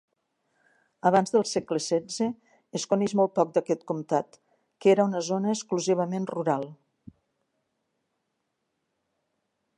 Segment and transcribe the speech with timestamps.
[1.09, 2.29] Abans del segle setze,
[2.79, 4.41] es coneix molt poc d'aquest comtat,
[4.85, 6.67] que era una zona exclusivament rural.